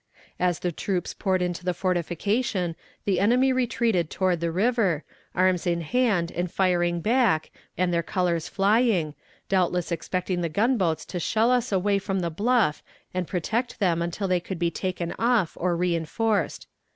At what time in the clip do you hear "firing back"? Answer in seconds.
6.51-7.51